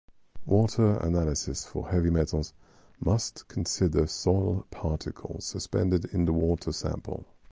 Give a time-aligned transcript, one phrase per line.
[0.47, 2.53] Water analysis for heavy metals
[2.99, 7.27] must consider soil particles suspended in the water sample.